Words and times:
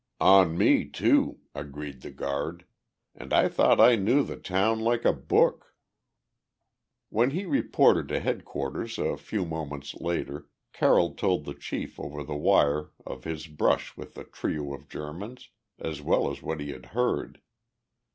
"On 0.19 0.57
me, 0.57 0.89
too," 0.89 1.41
agreed 1.53 2.01
the 2.01 2.09
guard, 2.09 2.65
"and 3.13 3.31
I 3.31 3.47
thought 3.47 3.79
I 3.79 3.95
knew 3.95 4.23
the 4.23 4.35
town 4.35 4.79
like 4.79 5.05
a 5.05 5.13
book." 5.13 5.75
When 7.09 7.29
he 7.29 7.45
reported 7.45 8.07
to 8.07 8.19
headquarters 8.19 8.97
a 8.97 9.15
few 9.15 9.45
moments 9.45 9.93
later, 9.93 10.49
Carroll 10.73 11.13
told 11.13 11.45
the 11.45 11.53
chief 11.53 11.99
over 11.99 12.23
the 12.23 12.33
wire 12.33 12.89
of 13.05 13.25
his 13.25 13.45
brush 13.45 13.95
with 13.95 14.15
the 14.15 14.23
trio 14.23 14.73
of 14.73 14.89
Germans, 14.89 15.49
as 15.77 16.01
well 16.01 16.31
as 16.31 16.41
what 16.41 16.61
he 16.61 16.71
had 16.71 16.87
heard. 16.97 17.39